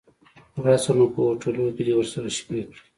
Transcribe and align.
راشه 0.65 0.91
نو 0.97 1.05
په 1.13 1.19
هوټلو 1.27 1.63
کې 1.75 1.83
دې 1.87 1.93
ورسره 1.97 2.27
شپې 2.37 2.59
کړي. 2.67 2.79